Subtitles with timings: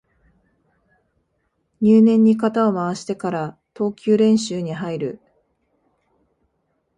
[1.79, 5.19] 入念に肩を回してから投球練習に入る